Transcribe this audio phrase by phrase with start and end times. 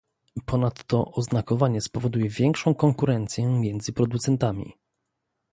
[0.45, 4.73] Ponadto oznakowanie spowoduje większą konkurencję między producentami